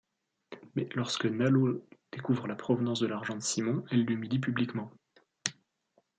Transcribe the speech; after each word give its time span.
Mais 0.73 0.89
lorsque 0.95 1.27
Nalo 1.27 1.85
découvre 2.11 2.47
la 2.47 2.55
provenance 2.55 3.01
de 3.01 3.05
l’argent 3.05 3.35
de 3.35 3.39
Simon, 3.43 3.85
elle 3.91 4.01
l’humilie 4.03 4.39
publiquement... 4.39 4.91